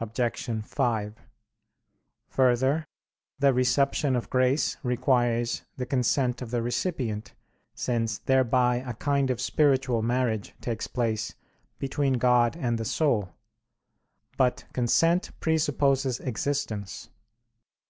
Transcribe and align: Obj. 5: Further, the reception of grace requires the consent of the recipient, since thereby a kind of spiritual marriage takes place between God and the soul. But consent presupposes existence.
Obj. 0.00 0.64
5: 0.66 1.14
Further, 2.28 2.86
the 3.38 3.54
reception 3.54 4.14
of 4.14 4.28
grace 4.28 4.76
requires 4.82 5.62
the 5.78 5.86
consent 5.86 6.42
of 6.42 6.50
the 6.50 6.60
recipient, 6.60 7.32
since 7.74 8.18
thereby 8.18 8.84
a 8.86 8.92
kind 8.92 9.30
of 9.30 9.40
spiritual 9.40 10.02
marriage 10.02 10.54
takes 10.60 10.86
place 10.88 11.34
between 11.78 12.18
God 12.18 12.54
and 12.54 12.76
the 12.76 12.84
soul. 12.84 13.30
But 14.36 14.66
consent 14.74 15.30
presupposes 15.40 16.20
existence. 16.20 17.08